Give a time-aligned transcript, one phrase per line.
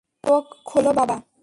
[0.23, 1.17] চোখ খোলো, বাবা!